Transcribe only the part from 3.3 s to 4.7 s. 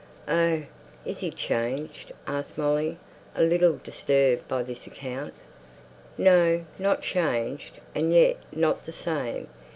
a little disturbed by